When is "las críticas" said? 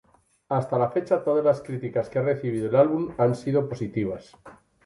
1.45-2.09